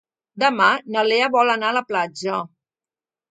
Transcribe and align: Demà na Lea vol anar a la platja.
Demà 0.43 0.69
na 0.95 1.03
Lea 1.09 1.27
vol 1.35 1.53
anar 1.55 1.69
a 1.73 1.77
la 1.79 1.85
platja. 1.91 2.39